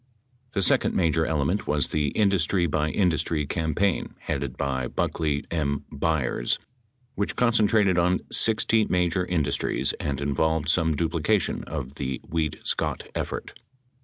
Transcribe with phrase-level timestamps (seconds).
[0.53, 5.85] The second major element was the industry by industry campaign headed by Buckley M.
[5.91, 6.57] Byers
[7.13, 13.09] which concentrated on 60 major in dustries and involved some duplication of the Weed Scott
[13.13, 13.53] effort.